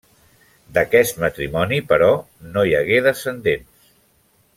D'aquest 0.77 1.19
matrimoni, 1.23 1.79
però, 1.93 2.09
no 2.55 2.63
hi 2.65 2.73
hagué 2.79 2.99
descendents. 3.09 3.93